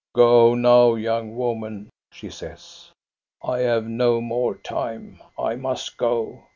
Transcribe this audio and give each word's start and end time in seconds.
"Go 0.15 0.55
now, 0.55 0.95
young 0.95 1.35
woman," 1.35 1.91
she 2.11 2.31
says." 2.31 2.89
I 3.43 3.59
have 3.59 3.85
no 3.87 4.19
more 4.19 4.55
time. 4.57 5.21
I 5.37 5.55
must 5.55 5.95
go. 5.95 6.45